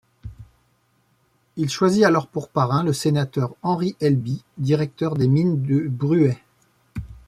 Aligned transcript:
Il 1.57 1.69
choisit 1.69 2.05
alors 2.05 2.25
pour 2.25 2.49
parrain 2.49 2.83
le 2.83 2.91
sénateur 2.91 3.53
Henri 3.61 3.95
Elby, 3.99 4.43
directeur 4.57 5.13
des 5.15 5.27
mines 5.27 5.61
de 5.61 5.87
Bruay. 5.89 6.39